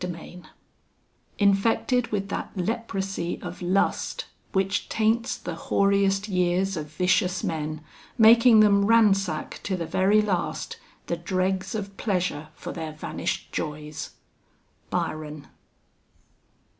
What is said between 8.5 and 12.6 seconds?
them ransack to the very last The dregs of pleasure